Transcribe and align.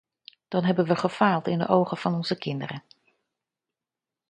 Dan 0.47 0.63
hebben 0.63 0.85
we 0.85 0.95
gefaald 0.95 1.47
in 1.47 1.57
de 1.59 1.67
ogen 1.67 1.97
van 1.97 2.13
onze 2.15 2.37
kinderen. 2.37 2.83